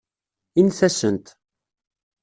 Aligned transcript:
Init-asent. 0.59 1.25